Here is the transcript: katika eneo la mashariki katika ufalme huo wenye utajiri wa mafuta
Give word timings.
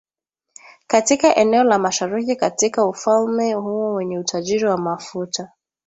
katika 0.87 1.35
eneo 1.35 1.63
la 1.63 1.79
mashariki 1.79 2.35
katika 2.35 2.85
ufalme 2.85 3.53
huo 3.53 3.93
wenye 3.93 4.19
utajiri 4.19 4.65
wa 4.65 4.77
mafuta 4.77 5.51